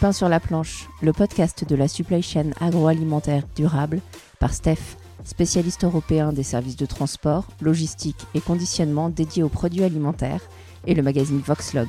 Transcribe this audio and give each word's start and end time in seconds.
pain 0.00 0.12
sur 0.12 0.30
la 0.30 0.40
planche, 0.40 0.88
le 1.02 1.12
podcast 1.12 1.68
de 1.68 1.76
la 1.76 1.86
supply 1.86 2.22
chain 2.22 2.52
agroalimentaire 2.58 3.42
durable 3.54 4.00
par 4.38 4.54
Steph, 4.54 4.96
spécialiste 5.24 5.84
européen 5.84 6.32
des 6.32 6.42
services 6.42 6.76
de 6.76 6.86
transport, 6.86 7.46
logistique 7.60 8.26
et 8.34 8.40
conditionnement 8.40 9.10
dédié 9.10 9.42
aux 9.42 9.50
produits 9.50 9.84
alimentaires, 9.84 10.40
et 10.86 10.94
le 10.94 11.02
magazine 11.02 11.42
Voxlog. 11.44 11.88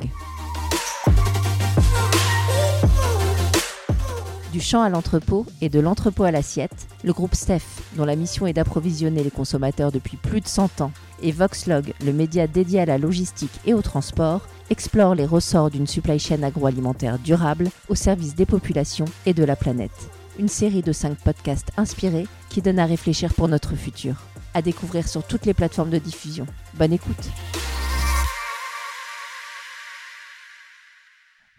Du 4.51 4.59
champ 4.59 4.81
à 4.81 4.89
l'entrepôt 4.89 5.45
et 5.61 5.69
de 5.69 5.79
l'entrepôt 5.79 6.25
à 6.25 6.31
l'assiette, 6.31 6.87
le 7.05 7.13
groupe 7.13 7.35
Steph, 7.35 7.63
dont 7.95 8.03
la 8.03 8.17
mission 8.17 8.45
est 8.45 8.53
d'approvisionner 8.53 9.23
les 9.23 9.31
consommateurs 9.31 9.93
depuis 9.93 10.17
plus 10.17 10.41
de 10.41 10.47
100 10.47 10.81
ans, 10.81 10.91
et 11.21 11.31
Voxlog, 11.31 11.93
le 12.03 12.11
média 12.11 12.47
dédié 12.47 12.81
à 12.81 12.85
la 12.85 12.97
logistique 12.97 13.61
et 13.65 13.73
au 13.73 13.81
transport, 13.81 14.41
explore 14.71 15.15
les 15.15 15.25
ressorts 15.25 15.69
d'une 15.69 15.85
supply 15.85 16.17
chain 16.17 16.41
agroalimentaire 16.43 17.19
durable 17.19 17.69
au 17.89 17.95
service 17.95 18.35
des 18.35 18.45
populations 18.45 19.05
et 19.25 19.33
de 19.33 19.43
la 19.43 19.57
planète. 19.57 20.09
Une 20.39 20.47
série 20.47 20.81
de 20.81 20.93
5 20.93 21.17
podcasts 21.17 21.71
inspirés 21.75 22.25
qui 22.49 22.61
donnent 22.61 22.79
à 22.79 22.85
réfléchir 22.85 23.33
pour 23.33 23.49
notre 23.49 23.75
futur. 23.75 24.15
À 24.53 24.61
découvrir 24.61 25.09
sur 25.09 25.27
toutes 25.27 25.45
les 25.45 25.53
plateformes 25.53 25.89
de 25.89 25.97
diffusion. 25.97 26.45
Bonne 26.75 26.93
écoute! 26.93 27.29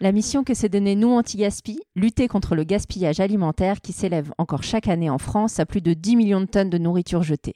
La 0.01 0.11
mission 0.11 0.43
que 0.43 0.55
s'est 0.55 0.67
donnée 0.67 0.95
Nous 0.95 1.11
Anti-Gaspi, 1.11 1.79
lutter 1.95 2.27
contre 2.27 2.55
le 2.55 2.63
gaspillage 2.63 3.19
alimentaire 3.19 3.79
qui 3.79 3.93
s'élève 3.93 4.33
encore 4.39 4.63
chaque 4.63 4.87
année 4.87 5.11
en 5.11 5.19
France 5.19 5.59
à 5.59 5.67
plus 5.67 5.81
de 5.81 5.93
10 5.93 6.15
millions 6.15 6.41
de 6.41 6.45
tonnes 6.45 6.71
de 6.71 6.79
nourriture 6.79 7.21
jetée. 7.21 7.55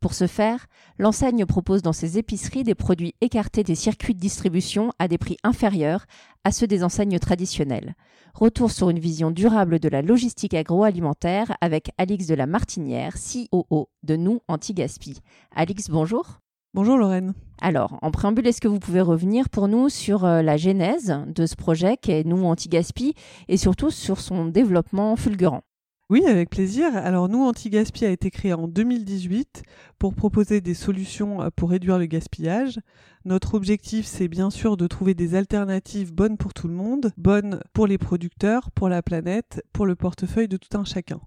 Pour 0.00 0.12
ce 0.12 0.26
faire, 0.26 0.66
l'enseigne 0.98 1.46
propose 1.46 1.82
dans 1.82 1.92
ses 1.92 2.18
épiceries 2.18 2.64
des 2.64 2.74
produits 2.74 3.14
écartés 3.20 3.62
des 3.62 3.74
circuits 3.74 4.14
de 4.14 4.20
distribution 4.20 4.92
à 4.98 5.08
des 5.08 5.18
prix 5.18 5.38
inférieurs 5.42 6.04
à 6.44 6.52
ceux 6.52 6.66
des 6.66 6.84
enseignes 6.84 7.18
traditionnelles. 7.18 7.94
Retour 8.34 8.70
sur 8.70 8.90
une 8.90 8.98
vision 8.98 9.30
durable 9.30 9.78
de 9.78 9.88
la 9.88 10.02
logistique 10.02 10.52
agroalimentaire 10.52 11.56
avec 11.62 11.90
Alix 11.96 12.26
de 12.26 12.34
la 12.34 12.46
Martinière, 12.46 13.14
COO 13.14 13.88
de 14.02 14.16
Nous 14.16 14.40
Anti-Gaspi. 14.48 15.20
Alix, 15.54 15.88
bonjour. 15.88 16.40
Bonjour 16.74 16.98
Lorraine. 16.98 17.32
Alors, 17.62 17.98
en 18.02 18.10
préambule, 18.10 18.46
est-ce 18.46 18.60
que 18.60 18.68
vous 18.68 18.78
pouvez 18.78 19.00
revenir 19.00 19.48
pour 19.48 19.66
nous 19.66 19.88
sur 19.88 20.26
euh, 20.26 20.42
la 20.42 20.58
genèse 20.58 21.18
de 21.26 21.46
ce 21.46 21.56
projet 21.56 21.96
qui 21.96 22.12
est 22.12 22.24
Nous 22.24 22.44
Anti-Gaspi 22.44 23.14
et 23.48 23.56
surtout 23.56 23.90
sur 23.90 24.20
son 24.20 24.44
développement 24.44 25.16
fulgurant? 25.16 25.62
Oui, 26.08 26.24
avec 26.24 26.50
plaisir. 26.50 26.94
Alors 26.94 27.28
nous, 27.28 27.42
Anti-Gaspi 27.42 28.04
a 28.04 28.10
été 28.10 28.30
créé 28.30 28.52
en 28.52 28.68
2018 28.68 29.64
pour 29.98 30.14
proposer 30.14 30.60
des 30.60 30.74
solutions 30.74 31.42
euh, 31.42 31.48
pour 31.54 31.70
réduire 31.70 31.98
le 31.98 32.06
gaspillage. 32.06 32.78
Notre 33.24 33.54
objectif, 33.54 34.06
c'est 34.06 34.28
bien 34.28 34.50
sûr 34.50 34.76
de 34.76 34.86
trouver 34.86 35.14
des 35.14 35.34
alternatives 35.34 36.14
bonnes 36.14 36.36
pour 36.36 36.54
tout 36.54 36.68
le 36.68 36.74
monde, 36.74 37.10
bonnes 37.16 37.60
pour 37.72 37.88
les 37.88 37.98
producteurs, 37.98 38.70
pour 38.70 38.88
la 38.88 39.02
planète, 39.02 39.64
pour 39.72 39.84
le 39.84 39.96
portefeuille 39.96 40.46
de 40.46 40.56
tout 40.56 40.78
un 40.78 40.84
chacun. 40.84 41.20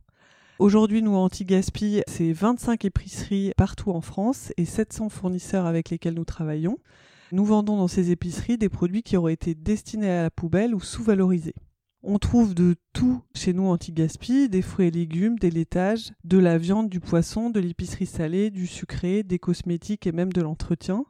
Aujourd'hui, 0.59 1.01
nous, 1.01 1.15
Anti-Gaspi, 1.15 2.01
c'est 2.07 2.31
25 2.31 2.85
épiceries 2.85 3.51
partout 3.57 3.91
en 3.91 3.99
France 3.99 4.53
et 4.55 4.63
700 4.63 5.09
fournisseurs 5.09 5.65
avec 5.65 5.89
lesquels 5.89 6.13
nous 6.13 6.23
travaillons. 6.23 6.77
Nous 7.33 7.43
vendons 7.43 7.75
dans 7.75 7.89
ces 7.89 8.11
épiceries 8.11 8.57
des 8.57 8.69
produits 8.69 9.03
qui 9.03 9.17
auraient 9.17 9.33
été 9.33 9.55
destinés 9.55 10.09
à 10.09 10.23
la 10.23 10.31
poubelle 10.31 10.73
ou 10.73 10.79
sous-valorisés. 10.79 11.55
On 12.01 12.17
trouve 12.17 12.55
de 12.55 12.75
tout 12.93 13.21
chez 13.35 13.51
nous 13.51 13.67
anti-gaspi, 13.67 14.47
des 14.47 14.61
fruits 14.61 14.87
et 14.87 14.91
légumes, 14.91 15.37
des 15.37 15.51
laitages, 15.51 16.13
de 16.23 16.37
la 16.37 16.57
viande, 16.57 16.89
du 16.89 17.01
poisson, 17.01 17.49
de 17.49 17.59
l'épicerie 17.59 18.05
salée, 18.05 18.51
du 18.51 18.67
sucré, 18.67 19.21
des 19.23 19.37
cosmétiques 19.37 20.07
et 20.07 20.13
même 20.13 20.31
de 20.31 20.41
l'entretien. 20.41 21.03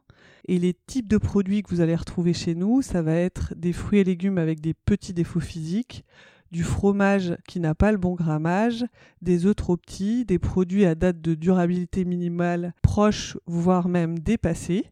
Et 0.48 0.58
les 0.58 0.74
types 0.74 1.06
de 1.06 1.16
produits 1.16 1.62
que 1.62 1.70
vous 1.70 1.80
allez 1.80 1.94
retrouver 1.94 2.32
chez 2.32 2.56
nous, 2.56 2.82
ça 2.82 3.02
va 3.02 3.14
être 3.14 3.54
des 3.56 3.72
fruits 3.72 4.00
et 4.00 4.04
légumes 4.04 4.38
avec 4.38 4.60
des 4.60 4.74
petits 4.74 5.12
défauts 5.12 5.38
physiques, 5.38 6.04
du 6.50 6.64
fromage 6.64 7.36
qui 7.46 7.60
n'a 7.60 7.76
pas 7.76 7.92
le 7.92 7.98
bon 7.98 8.14
grammage, 8.14 8.84
des 9.22 9.46
œufs 9.46 9.54
trop 9.54 9.76
petits, 9.76 10.24
des 10.24 10.40
produits 10.40 10.86
à 10.86 10.96
date 10.96 11.20
de 11.20 11.34
durabilité 11.34 12.04
minimale 12.04 12.74
proche, 12.82 13.38
voire 13.46 13.86
même 13.86 14.18
dépassés. 14.18 14.86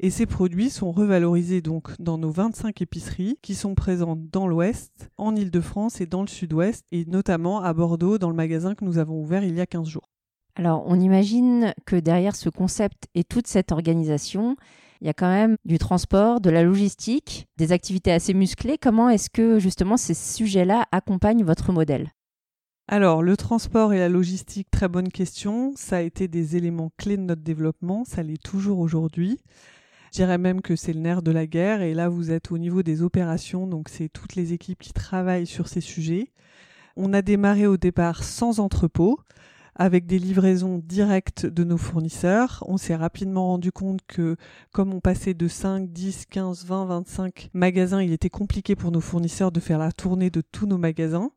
Et 0.00 0.10
ces 0.10 0.26
produits 0.26 0.70
sont 0.70 0.92
revalorisés 0.92 1.60
donc 1.60 1.90
dans 2.00 2.18
nos 2.18 2.30
25 2.30 2.80
épiceries 2.82 3.36
qui 3.42 3.56
sont 3.56 3.74
présentes 3.74 4.30
dans 4.30 4.46
l'Ouest, 4.46 5.10
en 5.16 5.34
Ile-de-France 5.34 6.00
et 6.00 6.06
dans 6.06 6.20
le 6.22 6.28
Sud-Ouest, 6.28 6.86
et 6.92 7.04
notamment 7.06 7.62
à 7.62 7.72
Bordeaux 7.72 8.16
dans 8.16 8.30
le 8.30 8.36
magasin 8.36 8.76
que 8.76 8.84
nous 8.84 8.98
avons 8.98 9.20
ouvert 9.20 9.42
il 9.42 9.56
y 9.56 9.60
a 9.60 9.66
15 9.66 9.88
jours. 9.88 10.08
Alors 10.54 10.84
on 10.86 11.00
imagine 11.00 11.74
que 11.84 11.96
derrière 11.96 12.36
ce 12.36 12.48
concept 12.48 13.08
et 13.14 13.24
toute 13.24 13.48
cette 13.48 13.72
organisation, 13.72 14.56
il 15.00 15.08
y 15.08 15.10
a 15.10 15.14
quand 15.14 15.30
même 15.30 15.56
du 15.64 15.78
transport, 15.78 16.40
de 16.40 16.50
la 16.50 16.62
logistique, 16.62 17.46
des 17.56 17.72
activités 17.72 18.12
assez 18.12 18.34
musclées. 18.34 18.78
Comment 18.78 19.08
est-ce 19.08 19.30
que 19.30 19.58
justement 19.58 19.96
ces 19.96 20.14
sujets-là 20.14 20.86
accompagnent 20.92 21.44
votre 21.44 21.72
modèle? 21.72 22.12
Alors, 22.90 23.22
le 23.22 23.36
transport 23.36 23.92
et 23.92 23.98
la 23.98 24.08
logistique, 24.08 24.70
très 24.70 24.88
bonne 24.88 25.10
question. 25.10 25.72
Ça 25.76 25.96
a 25.98 26.00
été 26.00 26.26
des 26.26 26.56
éléments 26.56 26.90
clés 26.96 27.18
de 27.18 27.22
notre 27.22 27.42
développement, 27.42 28.04
ça 28.04 28.22
l'est 28.22 28.42
toujours 28.42 28.78
aujourd'hui. 28.78 29.38
Je 30.12 30.18
dirais 30.18 30.38
même 30.38 30.60
que 30.62 30.76
c'est 30.76 30.92
le 30.92 31.00
nerf 31.00 31.22
de 31.22 31.30
la 31.30 31.46
guerre 31.46 31.82
et 31.82 31.94
là 31.94 32.08
vous 32.08 32.30
êtes 32.30 32.50
au 32.50 32.58
niveau 32.58 32.82
des 32.82 33.02
opérations, 33.02 33.66
donc 33.66 33.88
c'est 33.88 34.08
toutes 34.08 34.34
les 34.34 34.52
équipes 34.52 34.80
qui 34.80 34.92
travaillent 34.92 35.46
sur 35.46 35.68
ces 35.68 35.80
sujets. 35.80 36.32
On 36.96 37.12
a 37.12 37.22
démarré 37.22 37.66
au 37.66 37.76
départ 37.76 38.24
sans 38.24 38.58
entrepôt 38.58 39.20
avec 39.78 40.06
des 40.06 40.18
livraisons 40.18 40.82
directes 40.84 41.46
de 41.46 41.62
nos 41.62 41.78
fournisseurs. 41.78 42.64
On 42.66 42.76
s'est 42.76 42.96
rapidement 42.96 43.46
rendu 43.46 43.70
compte 43.70 44.00
que 44.06 44.36
comme 44.72 44.92
on 44.92 45.00
passait 45.00 45.34
de 45.34 45.46
5, 45.46 45.92
10, 45.92 46.26
15, 46.26 46.66
20, 46.66 46.84
25 46.86 47.50
magasins, 47.54 48.02
il 48.02 48.12
était 48.12 48.28
compliqué 48.28 48.74
pour 48.74 48.90
nos 48.90 49.00
fournisseurs 49.00 49.52
de 49.52 49.60
faire 49.60 49.78
la 49.78 49.92
tournée 49.92 50.30
de 50.30 50.40
tous 50.40 50.66
nos 50.66 50.78
magasins. 50.78 51.30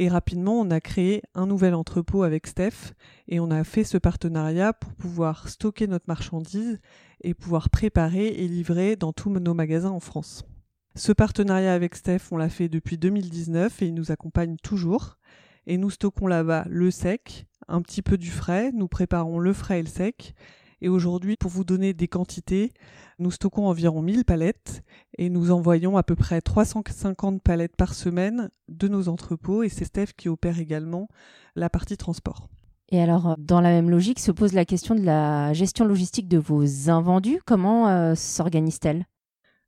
Et 0.00 0.08
rapidement, 0.08 0.58
on 0.58 0.70
a 0.70 0.80
créé 0.80 1.20
un 1.34 1.46
nouvel 1.46 1.74
entrepôt 1.74 2.22
avec 2.22 2.46
Steph 2.46 2.94
et 3.28 3.38
on 3.38 3.50
a 3.50 3.64
fait 3.64 3.84
ce 3.84 3.98
partenariat 3.98 4.72
pour 4.72 4.94
pouvoir 4.94 5.50
stocker 5.50 5.86
notre 5.88 6.06
marchandise 6.08 6.80
et 7.20 7.34
pouvoir 7.34 7.68
préparer 7.68 8.28
et 8.28 8.48
livrer 8.48 8.96
dans 8.96 9.12
tous 9.12 9.28
nos 9.28 9.52
magasins 9.52 9.90
en 9.90 10.00
France. 10.00 10.46
Ce 10.94 11.12
partenariat 11.12 11.74
avec 11.74 11.94
Steph, 11.94 12.30
on 12.30 12.38
l'a 12.38 12.48
fait 12.48 12.70
depuis 12.70 12.96
2019 12.96 13.82
et 13.82 13.88
il 13.88 13.94
nous 13.94 14.10
accompagne 14.10 14.56
toujours. 14.62 15.18
Et 15.66 15.76
nous 15.76 15.90
stockons 15.90 16.28
là-bas 16.28 16.64
le 16.70 16.90
sec, 16.90 17.44
un 17.68 17.82
petit 17.82 18.00
peu 18.00 18.16
du 18.16 18.30
frais, 18.30 18.72
nous 18.72 18.88
préparons 18.88 19.38
le 19.38 19.52
frais 19.52 19.80
et 19.80 19.82
le 19.82 19.88
sec. 19.88 20.34
Et 20.82 20.88
aujourd'hui, 20.88 21.36
pour 21.36 21.50
vous 21.50 21.64
donner 21.64 21.92
des 21.92 22.08
quantités, 22.08 22.72
nous 23.18 23.30
stockons 23.30 23.66
environ 23.66 24.02
1000 24.02 24.24
palettes 24.24 24.82
et 25.18 25.28
nous 25.28 25.50
envoyons 25.50 25.96
à 25.96 26.02
peu 26.02 26.16
près 26.16 26.40
350 26.40 27.42
palettes 27.42 27.76
par 27.76 27.94
semaine 27.94 28.50
de 28.68 28.88
nos 28.88 29.08
entrepôts 29.08 29.62
et 29.62 29.68
c'est 29.68 29.84
Steph 29.84 30.12
qui 30.16 30.28
opère 30.28 30.58
également 30.58 31.08
la 31.54 31.68
partie 31.68 31.96
transport. 31.96 32.48
Et 32.92 33.00
alors, 33.00 33.36
dans 33.38 33.60
la 33.60 33.70
même 33.70 33.90
logique, 33.90 34.18
se 34.18 34.32
pose 34.32 34.52
la 34.52 34.64
question 34.64 34.94
de 34.94 35.02
la 35.02 35.52
gestion 35.52 35.84
logistique 35.84 36.28
de 36.28 36.38
vos 36.38 36.90
invendus. 36.90 37.40
Comment 37.46 37.88
euh, 37.88 38.14
s'organise-t-elle? 38.16 39.06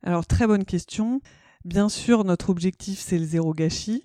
Alors, 0.02 0.26
très 0.26 0.48
bonne 0.48 0.64
question. 0.64 1.20
Bien 1.64 1.88
sûr, 1.88 2.24
notre 2.24 2.50
objectif, 2.50 2.98
c'est 2.98 3.18
le 3.18 3.24
zéro 3.24 3.54
gâchis. 3.54 4.02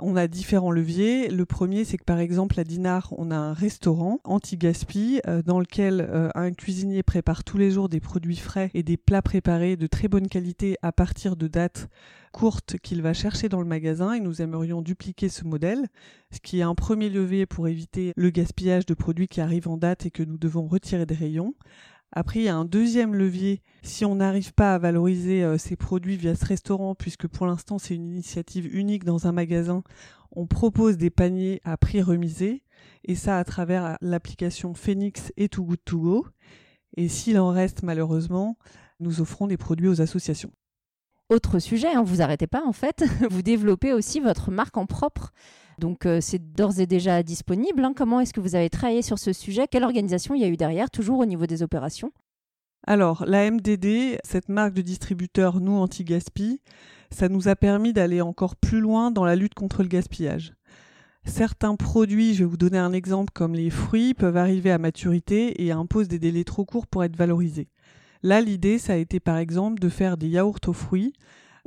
On 0.00 0.14
a 0.14 0.28
différents 0.28 0.70
leviers. 0.70 1.28
Le 1.28 1.44
premier, 1.44 1.84
c'est 1.84 1.96
que 1.98 2.04
par 2.04 2.20
exemple 2.20 2.60
à 2.60 2.62
Dinard, 2.62 3.12
on 3.18 3.32
a 3.32 3.36
un 3.36 3.52
restaurant 3.52 4.20
anti-gaspi 4.22 5.20
euh, 5.26 5.42
dans 5.42 5.58
lequel 5.58 6.00
euh, 6.08 6.28
un 6.36 6.52
cuisinier 6.52 7.02
prépare 7.02 7.42
tous 7.42 7.58
les 7.58 7.72
jours 7.72 7.88
des 7.88 7.98
produits 7.98 8.36
frais 8.36 8.70
et 8.74 8.84
des 8.84 8.96
plats 8.96 9.22
préparés 9.22 9.76
de 9.76 9.88
très 9.88 10.06
bonne 10.06 10.28
qualité 10.28 10.76
à 10.82 10.92
partir 10.92 11.34
de 11.34 11.48
dates 11.48 11.88
courtes 12.30 12.76
qu'il 12.78 13.02
va 13.02 13.12
chercher 13.12 13.48
dans 13.48 13.60
le 13.60 13.66
magasin 13.66 14.12
et 14.12 14.20
nous 14.20 14.40
aimerions 14.40 14.82
dupliquer 14.82 15.28
ce 15.28 15.44
modèle, 15.44 15.88
ce 16.30 16.38
qui 16.38 16.60
est 16.60 16.62
un 16.62 16.76
premier 16.76 17.08
levier 17.08 17.46
pour 17.46 17.66
éviter 17.66 18.12
le 18.14 18.30
gaspillage 18.30 18.86
de 18.86 18.94
produits 18.94 19.26
qui 19.26 19.40
arrivent 19.40 19.68
en 19.68 19.78
date 19.78 20.06
et 20.06 20.12
que 20.12 20.22
nous 20.22 20.38
devons 20.38 20.68
retirer 20.68 21.06
des 21.06 21.16
rayons. 21.16 21.54
Après, 22.18 22.40
il 22.40 22.46
y 22.46 22.48
a 22.48 22.56
un 22.56 22.64
deuxième 22.64 23.14
levier 23.14 23.62
si 23.84 24.04
on 24.04 24.16
n'arrive 24.16 24.52
pas 24.52 24.74
à 24.74 24.78
valoriser 24.78 25.44
euh, 25.44 25.56
ces 25.56 25.76
produits 25.76 26.16
via 26.16 26.34
ce 26.34 26.44
restaurant, 26.44 26.96
puisque 26.96 27.28
pour 27.28 27.46
l'instant 27.46 27.78
c'est 27.78 27.94
une 27.94 28.08
initiative 28.08 28.74
unique 28.74 29.04
dans 29.04 29.28
un 29.28 29.32
magasin. 29.32 29.84
On 30.32 30.48
propose 30.48 30.96
des 30.96 31.10
paniers 31.10 31.60
à 31.62 31.76
prix 31.76 32.02
remisé, 32.02 32.64
et 33.04 33.14
ça 33.14 33.38
à 33.38 33.44
travers 33.44 33.96
l'application 34.00 34.74
Phoenix 34.74 35.32
et 35.36 35.48
Too 35.48 35.62
Good 35.62 35.84
To 35.84 35.98
Go. 36.00 36.26
Et 36.96 37.06
s'il 37.06 37.38
en 37.38 37.50
reste 37.50 37.84
malheureusement, 37.84 38.58
nous 38.98 39.20
offrons 39.20 39.46
des 39.46 39.56
produits 39.56 39.86
aux 39.86 40.00
associations. 40.00 40.50
Autre 41.28 41.60
sujet, 41.60 41.92
hein, 41.94 42.02
vous 42.02 42.20
arrêtez 42.20 42.48
pas 42.48 42.64
en 42.66 42.72
fait, 42.72 43.04
vous 43.30 43.42
développez 43.42 43.92
aussi 43.92 44.18
votre 44.18 44.50
marque 44.50 44.76
en 44.76 44.86
propre. 44.86 45.32
Donc 45.78 46.06
euh, 46.06 46.20
c'est 46.20 46.52
d'ores 46.52 46.80
et 46.80 46.86
déjà 46.86 47.22
disponible. 47.22 47.84
Hein. 47.84 47.92
Comment 47.96 48.20
est-ce 48.20 48.32
que 48.32 48.40
vous 48.40 48.54
avez 48.54 48.70
travaillé 48.70 49.02
sur 49.02 49.18
ce 49.18 49.32
sujet? 49.32 49.66
Quelle 49.68 49.84
organisation 49.84 50.34
il 50.34 50.42
y 50.42 50.44
a 50.44 50.48
eu 50.48 50.56
derrière, 50.56 50.90
toujours 50.90 51.18
au 51.20 51.26
niveau 51.26 51.46
des 51.46 51.62
opérations? 51.62 52.12
Alors, 52.86 53.24
la 53.26 53.50
MDD, 53.50 54.18
cette 54.24 54.48
marque 54.48 54.72
de 54.72 54.82
distributeur 54.82 55.60
nous 55.60 55.72
anti-gaspi, 55.72 56.60
ça 57.10 57.28
nous 57.28 57.48
a 57.48 57.56
permis 57.56 57.92
d'aller 57.92 58.20
encore 58.20 58.56
plus 58.56 58.80
loin 58.80 59.10
dans 59.10 59.24
la 59.24 59.36
lutte 59.36 59.54
contre 59.54 59.82
le 59.82 59.88
gaspillage. 59.88 60.54
Certains 61.24 61.76
produits, 61.76 62.34
je 62.34 62.44
vais 62.44 62.50
vous 62.50 62.56
donner 62.56 62.78
un 62.78 62.92
exemple 62.92 63.32
comme 63.34 63.54
les 63.54 63.70
fruits, 63.70 64.14
peuvent 64.14 64.36
arriver 64.36 64.70
à 64.70 64.78
maturité 64.78 65.62
et 65.62 65.72
imposent 65.72 66.08
des 66.08 66.18
délais 66.18 66.44
trop 66.44 66.64
courts 66.64 66.86
pour 66.86 67.04
être 67.04 67.16
valorisés. 67.16 67.68
Là, 68.22 68.40
l'idée, 68.40 68.78
ça 68.78 68.94
a 68.94 68.96
été 68.96 69.20
par 69.20 69.36
exemple 69.36 69.78
de 69.80 69.88
faire 69.88 70.16
des 70.16 70.28
yaourts 70.28 70.60
aux 70.66 70.72
fruits 70.72 71.12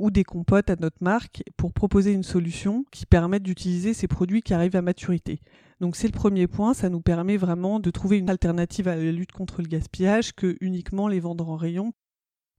ou 0.02 0.10
des 0.10 0.24
compotes 0.24 0.68
à 0.68 0.76
notre 0.76 0.96
marque 1.00 1.44
pour 1.56 1.72
proposer 1.72 2.12
une 2.12 2.24
solution 2.24 2.84
qui 2.90 3.06
permette 3.06 3.44
d'utiliser 3.44 3.94
ces 3.94 4.08
produits 4.08 4.42
qui 4.42 4.52
arrivent 4.52 4.74
à 4.74 4.82
maturité. 4.82 5.40
Donc 5.80 5.94
c'est 5.94 6.08
le 6.08 6.12
premier 6.12 6.48
point, 6.48 6.74
ça 6.74 6.88
nous 6.88 7.00
permet 7.00 7.36
vraiment 7.36 7.78
de 7.78 7.90
trouver 7.90 8.18
une 8.18 8.28
alternative 8.28 8.88
à 8.88 8.96
la 8.96 9.12
lutte 9.12 9.30
contre 9.30 9.62
le 9.62 9.68
gaspillage 9.68 10.34
que 10.34 10.56
uniquement 10.60 11.06
les 11.06 11.20
vendre 11.20 11.48
en 11.48 11.56
rayon 11.56 11.92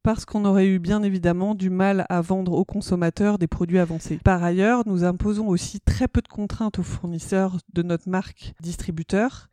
parce 0.04 0.26
qu'on 0.26 0.46
aurait 0.46 0.68
eu 0.68 0.80
bien 0.80 1.04
évidemment 1.04 1.54
du 1.54 1.70
mal 1.70 2.06
à 2.10 2.22
vendre 2.22 2.54
aux 2.54 2.66
consommateurs 2.66 3.38
des 3.38 3.48
produits 3.48 3.80
avancés. 3.80 4.20
Par 4.24 4.44
ailleurs, 4.44 4.84
nous 4.86 5.06
imposons 5.06 5.48
aussi 5.48 5.80
très 5.80 6.10
peu 6.10 6.22
de 6.22 6.28
contraintes 6.28 6.80
aux 6.80 6.84
fournisseurs 6.84 7.58
de 7.74 7.84
notre 7.84 8.10
marque 8.10 8.54
distributeur. 8.62 9.50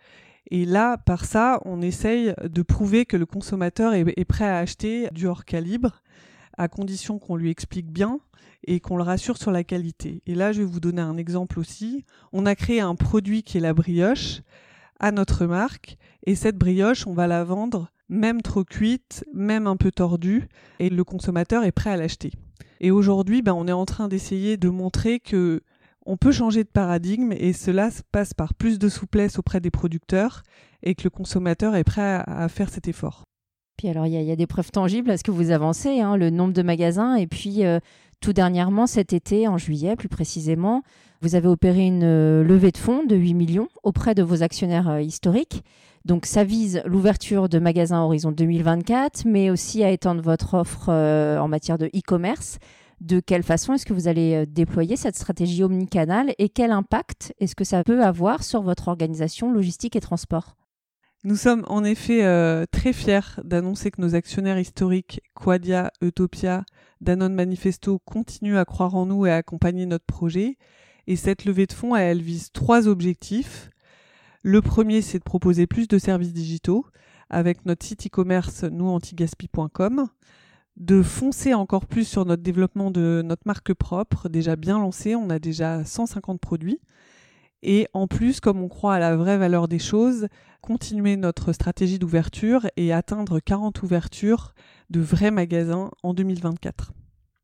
Et 0.51 0.65
là, 0.65 0.97
par 0.97 1.25
ça, 1.25 1.61
on 1.65 1.81
essaye 1.83 2.35
de 2.43 2.63
prouver 2.63 3.07
que 3.07 3.17
le 3.17 3.27
consommateur 3.27 3.95
est, 3.95 4.25
prêt 4.25 4.49
à 4.49 4.59
acheter 4.59 5.09
du 5.13 5.29
hors 5.29 5.45
calibre, 5.45 6.03
à 6.61 6.69
condition 6.69 7.19
qu'on 7.19 7.37
lui 7.37 7.51
explique 7.51 7.91
bien 7.91 8.21
et 8.67 8.81
qu'on 8.81 8.97
le 8.97 9.03
rassure 9.03 9.39
sur 9.39 9.51
la 9.51 9.65
qualité. 9.65 10.23
Et 10.27 10.35
là, 10.35 10.53
je 10.53 10.61
vais 10.61 10.69
vous 10.69 10.81
donner 10.81 11.01
un 11.01 11.17
exemple 11.17 11.59
aussi. 11.59 12.05
On 12.33 12.45
a 12.45 12.55
créé 12.55 12.81
un 12.81 12.95
produit 12.95 13.43
qui 13.43 13.57
est 13.57 13.61
la 13.61 13.73
brioche 13.73 14.43
à 14.99 15.12
notre 15.12 15.47
marque, 15.47 15.97
et 16.27 16.35
cette 16.35 16.59
brioche, 16.59 17.07
on 17.07 17.15
va 17.15 17.27
la 17.27 17.43
vendre 17.43 17.91
même 18.11 18.43
trop 18.43 18.65
cuite, 18.65 19.25
même 19.33 19.67
un 19.67 19.77
peu 19.77 19.91
tordue, 19.91 20.49
et 20.79 20.91
le 20.91 21.05
consommateur 21.05 21.65
est 21.65 21.73
prêt 21.73 21.91
à 21.91 21.97
l'acheter. 21.97 22.33
Et 22.81 22.91
aujourd'hui, 22.91 23.41
ben, 23.41 23.55
on 23.55 23.67
est 23.67 23.73
en 23.73 23.87
train 23.87 24.09
d'essayer 24.09 24.59
de 24.59 24.69
montrer 24.69 25.21
que 25.21 25.63
on 26.05 26.17
peut 26.17 26.33
changer 26.33 26.65
de 26.65 26.69
paradigme 26.69 27.33
et 27.33 27.53
cela 27.53 27.91
passe 28.11 28.35
par 28.35 28.53
plus 28.55 28.79
de 28.79 28.89
souplesse 28.89 29.39
auprès 29.39 29.61
des 29.61 29.71
producteurs 29.71 30.43
et 30.83 30.95
que 30.95 31.05
le 31.05 31.11
consommateur 31.11 31.77
est 31.77 31.85
prêt 31.85 32.23
à, 32.27 32.49
faire 32.49 32.71
cet 32.71 32.89
effort. 32.89 33.25
Alors, 33.88 34.06
il 34.06 34.12
y, 34.12 34.31
a 34.31 34.37
des 34.37 34.47
preuves 34.47 34.71
tangibles 34.71 35.11
à 35.11 35.17
ce 35.17 35.23
que 35.23 35.31
vous 35.31 35.50
avancez, 35.50 36.00
hein, 36.00 36.17
le 36.17 36.31
nombre 36.31 36.53
de 36.53 36.62
magasins, 36.62 37.15
et 37.15 37.27
puis 37.27 37.65
euh, 37.65 37.81
tout 38.21 38.32
dernièrement, 38.32 38.87
cet 38.87 39.12
été, 39.12 39.49
en 39.49 39.59
juillet 39.59 39.97
plus 39.97 40.09
précisément, 40.09 40.82
vous 41.23 41.35
avez 41.35 41.49
opéré 41.49 41.87
une 41.87 42.03
euh, 42.05 42.44
levée 42.44 42.73
de 42.73 42.77
fonds 42.77 43.05
de 43.05 43.17
8 43.17 43.35
millions 43.35 43.69
auprès 43.82 44.15
de 44.15 44.23
vos 44.23 44.43
actionnaires 44.43 44.88
euh, 44.88 45.00
historiques. 45.00 45.62
Donc 46.05 46.27
ça 46.27 46.44
vise 46.44 46.82
l'ouverture 46.87 47.49
de 47.49 47.59
magasins 47.59 48.03
Horizon 48.03 48.32
2024, 48.32 49.25
mais 49.27 49.50
aussi 49.50 49.85
à 49.85 49.91
étendre 49.91 50.23
votre 50.23 50.55
offre 50.55 50.88
en 50.88 51.47
matière 51.47 51.77
de 51.77 51.87
e-commerce. 51.87 52.59
De 53.03 53.21
quelle 53.21 53.43
façon 53.43 53.75
est-ce 53.75 53.85
que 53.85 53.93
vous 53.93 54.09
allez 54.09 54.47
déployer 54.47 54.97
cette 54.97 55.17
stratégie 55.17 55.62
omnicanal 55.62 56.32
et 56.38 56.49
quel 56.49 56.71
impact 56.71 57.35
est-ce 57.38 57.55
que 57.55 57.65
ça 57.65 57.85
peut 57.85 58.03
avoir 58.03 58.44
sur 58.44 58.62
votre 58.62 58.88
organisation 58.88 59.53
logistique 59.53 59.94
et 59.94 60.00
transport? 60.00 60.56
Nous 61.22 61.37
sommes 61.37 61.64
en 61.69 61.84
effet 61.84 62.25
euh, 62.25 62.64
très 62.70 62.93
fiers 62.93 63.40
d'annoncer 63.44 63.90
que 63.90 64.00
nos 64.00 64.14
actionnaires 64.14 64.58
historiques, 64.58 65.20
Quadia, 65.34 65.93
Utopia, 66.00 66.64
Danone 67.02 67.34
Manifesto, 67.34 67.99
continuent 67.99 68.56
à 68.56 68.64
croire 68.64 68.94
en 68.94 69.05
nous 69.05 69.26
et 69.26 69.31
à 69.31 69.37
accompagner 69.37 69.84
notre 69.84 70.06
projet. 70.06 70.56
Et 71.06 71.17
cette 71.17 71.44
levée 71.44 71.67
de 71.67 71.72
fonds, 71.72 71.94
elle 71.94 72.22
vise 72.22 72.52
trois 72.52 72.88
objectifs. 72.88 73.70
Le 74.43 74.62
premier, 74.62 75.02
c'est 75.02 75.19
de 75.19 75.25
proposer 75.25 75.67
plus 75.67 75.88
de 75.88 75.99
services 75.99 76.32
digitaux 76.32 76.87
avec 77.28 77.67
notre 77.67 77.84
site 77.84 78.06
e-commerce 78.06 78.64
nousantigaspi.com, 78.64 80.08
de 80.76 81.02
foncer 81.02 81.52
encore 81.52 81.87
plus 81.87 82.05
sur 82.05 82.25
notre 82.25 82.43
développement 82.43 82.90
de 82.90 83.22
notre 83.25 83.43
marque 83.44 83.75
propre, 83.75 84.28
déjà 84.28 84.56
bien 84.56 84.78
lancée, 84.78 85.14
on 85.14 85.28
a 85.31 85.38
déjà 85.38 85.84
150 85.84 86.40
produits. 86.40 86.81
Et 87.62 87.89
en 87.93 88.07
plus, 88.07 88.41
comme 88.41 88.62
on 88.62 88.69
croit 88.69 88.95
à 88.95 88.99
la 88.99 89.17
vraie 89.17 89.39
valeur 89.39 89.69
des 89.69 89.79
choses, 89.79 90.29
continuer 90.61 91.17
notre 91.17 91.53
stratégie 91.53 91.99
d'ouverture 91.99 92.67
et 92.77 92.93
atteindre 92.93 93.41
40 93.41 93.83
ouvertures 93.83 94.55
de 94.91 95.01
vrais 95.01 95.31
magasins 95.31 95.91
en 96.03 96.15
2024. 96.15 96.93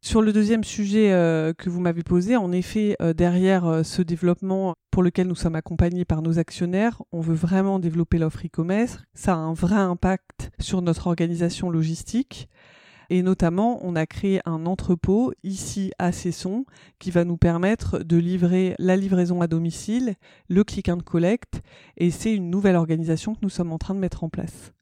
Sur 0.07 0.23
le 0.23 0.33
deuxième 0.33 0.63
sujet 0.63 1.13
euh, 1.13 1.53
que 1.53 1.69
vous 1.69 1.81
m'avez 1.81 2.05
posé, 2.05 2.37
en 2.37 2.53
effet, 2.53 2.97
euh, 3.03 3.13
derrière 3.13 3.67
euh, 3.67 3.83
ce 3.83 4.03
développement 4.03 4.77
pour 4.93 5.03
lequel 5.03 5.27
nous 5.27 5.35
sommes 5.35 5.57
accompagnés 5.57 6.05
par 6.05 6.23
nos 6.23 6.39
actionnaires, 6.39 7.03
on 7.11 7.21
veut 7.21 7.35
vraiment 7.35 7.81
développer 7.81 8.19
l'offre 8.19 8.47
e-commerce. 8.47 8.99
Ça 9.15 9.33
a 9.33 9.39
un 9.39 9.53
vrai 9.53 9.75
impact 9.75 10.51
sur 10.61 10.81
notre 10.81 11.09
organisation 11.09 11.71
logistique. 11.71 12.49
Et 13.11 13.23
notamment, 13.23 13.79
on 13.83 13.97
a 13.97 14.07
créé 14.07 14.41
un 14.47 14.67
entrepôt 14.67 15.33
ici 15.43 15.93
à 15.99 16.13
Cesson 16.13 16.65
qui 16.99 17.11
va 17.11 17.25
nous 17.25 17.37
permettre 17.37 17.99
de 18.01 18.17
livrer 18.17 18.75
la 18.79 18.97
livraison 18.97 19.41
à 19.41 19.47
domicile, 19.47 20.15
le 20.49 20.65
click 20.65 20.89
and 20.89 21.01
collect, 21.01 21.63
et 21.97 22.11
c'est 22.11 22.35
une 22.35 22.51
nouvelle 22.51 22.77
organisation 22.77 23.35
que 23.35 23.41
nous 23.43 23.51
sommes 23.51 23.73
en 23.73 23.79
train 23.79 23.95
de 23.95 24.01
mettre 24.01 24.25
en 24.25 24.29
place. 24.29 24.73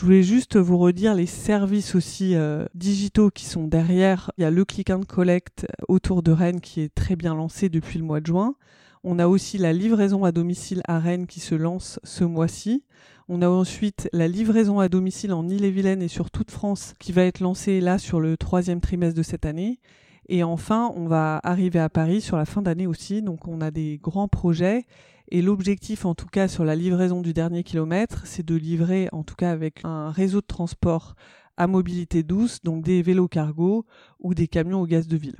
Je 0.00 0.06
voulais 0.06 0.22
juste 0.22 0.56
vous 0.56 0.78
redire 0.78 1.14
les 1.14 1.26
services 1.26 1.94
aussi 1.94 2.34
euh, 2.34 2.64
digitaux 2.74 3.30
qui 3.30 3.44
sont 3.44 3.66
derrière. 3.66 4.30
Il 4.38 4.40
y 4.40 4.44
a 4.44 4.50
le 4.50 4.64
Click 4.64 4.88
and 4.88 5.02
Collect 5.02 5.66
autour 5.88 6.22
de 6.22 6.32
Rennes 6.32 6.62
qui 6.62 6.80
est 6.80 6.94
très 6.94 7.16
bien 7.16 7.34
lancé 7.34 7.68
depuis 7.68 7.98
le 7.98 8.06
mois 8.06 8.20
de 8.20 8.26
juin. 8.26 8.54
On 9.02 9.18
a 9.18 9.28
aussi 9.28 9.56
la 9.56 9.72
livraison 9.72 10.24
à 10.24 10.32
domicile 10.32 10.82
à 10.86 10.98
Rennes 10.98 11.26
qui 11.26 11.40
se 11.40 11.54
lance 11.54 11.98
ce 12.04 12.22
mois-ci. 12.22 12.84
On 13.28 13.40
a 13.40 13.48
ensuite 13.48 14.10
la 14.12 14.28
livraison 14.28 14.78
à 14.78 14.90
domicile 14.90 15.32
en 15.32 15.48
Ille-et-Vilaine 15.48 16.02
et 16.02 16.08
sur 16.08 16.30
toute 16.30 16.50
France 16.50 16.92
qui 16.98 17.12
va 17.12 17.24
être 17.24 17.40
lancée 17.40 17.80
là 17.80 17.96
sur 17.96 18.20
le 18.20 18.36
troisième 18.36 18.82
trimestre 18.82 19.16
de 19.16 19.22
cette 19.22 19.46
année. 19.46 19.80
Et 20.28 20.42
enfin, 20.42 20.92
on 20.96 21.06
va 21.06 21.40
arriver 21.42 21.78
à 21.78 21.88
Paris 21.88 22.20
sur 22.20 22.36
la 22.36 22.44
fin 22.44 22.60
d'année 22.60 22.86
aussi. 22.86 23.22
Donc 23.22 23.48
on 23.48 23.62
a 23.62 23.70
des 23.70 23.98
grands 24.02 24.28
projets 24.28 24.84
et 25.30 25.40
l'objectif, 25.40 26.04
en 26.04 26.14
tout 26.14 26.26
cas 26.26 26.46
sur 26.46 26.66
la 26.66 26.76
livraison 26.76 27.22
du 27.22 27.32
dernier 27.32 27.62
kilomètre, 27.62 28.26
c'est 28.26 28.44
de 28.44 28.54
livrer, 28.54 29.08
en 29.12 29.22
tout 29.22 29.36
cas 29.36 29.50
avec 29.50 29.80
un 29.84 30.10
réseau 30.10 30.40
de 30.40 30.46
transport 30.46 31.14
à 31.56 31.66
mobilité 31.68 32.22
douce, 32.22 32.60
donc 32.62 32.84
des 32.84 33.00
vélos 33.00 33.28
cargo 33.28 33.86
ou 34.18 34.34
des 34.34 34.48
camions 34.48 34.80
au 34.82 34.86
gaz 34.86 35.06
de 35.06 35.16
ville. 35.16 35.36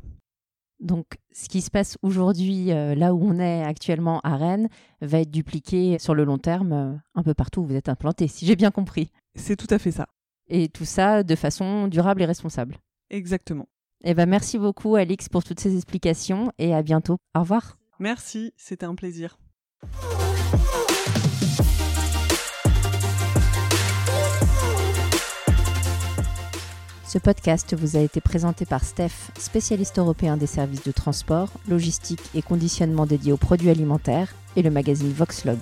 Donc, 0.81 1.19
ce 1.33 1.49
qui 1.49 1.61
se 1.61 1.71
passe 1.71 1.99
aujourd'hui, 2.03 2.73
euh, 2.73 2.95
là 2.95 3.15
où 3.15 3.23
on 3.23 3.39
est 3.39 3.63
actuellement 3.63 4.21
à 4.21 4.37
Rennes, 4.37 4.69
va 5.03 5.21
être 5.21 5.31
dupliqué 5.31 5.99
sur 5.99 6.15
le 6.15 6.25
long 6.25 6.39
terme 6.39 6.73
euh, 6.73 6.93
un 7.15 7.23
peu 7.23 7.35
partout 7.35 7.61
où 7.61 7.67
vous 7.67 7.77
êtes 7.77 7.89
implanté, 7.89 8.29
si 8.29 8.47
j'ai 8.47 8.57
bien 8.57 8.71
compris. 8.71 9.11
C'est 9.35 9.57
tout 9.57 9.73
à 9.73 9.79
fait 9.79 9.93
ça. 9.93 10.09
Et 10.49 10.69
tout 10.69 10.87
ça 10.87 11.23
de 11.23 11.35
façon 11.37 11.87
durable 11.87 12.23
et 12.23 12.27
responsable. 12.27 12.79
Exactement. 13.11 13.69
Eh 14.03 14.15
ben, 14.15 14.27
merci 14.27 14.59
beaucoup, 14.59 14.97
Alix, 14.97 15.29
pour 15.29 15.45
toutes 15.45 15.61
ces 15.61 15.77
explications 15.77 16.51
et 16.59 16.75
à 16.75 16.83
bientôt. 16.83 17.19
Au 17.35 17.41
revoir. 17.41 17.77
Merci, 17.99 18.55
c'était 18.57 18.87
un 18.87 18.95
plaisir. 18.95 19.39
Ce 27.13 27.19
podcast 27.19 27.75
vous 27.77 27.97
a 27.97 28.01
été 28.01 28.21
présenté 28.21 28.65
par 28.65 28.85
Steph, 28.85 29.33
spécialiste 29.37 29.99
européen 29.99 30.37
des 30.37 30.47
services 30.47 30.85
de 30.85 30.93
transport, 30.93 31.49
logistique 31.69 32.23
et 32.37 32.41
conditionnement 32.41 33.05
dédié 33.05 33.33
aux 33.33 33.37
produits 33.37 33.69
alimentaires, 33.69 34.33
et 34.55 34.63
le 34.63 34.71
magazine 34.71 35.13
Voxlog. 35.13 35.59